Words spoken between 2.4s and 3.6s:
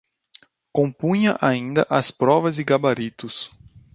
e gabaritos